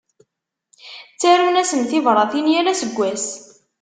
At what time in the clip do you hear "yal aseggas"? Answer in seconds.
2.53-3.25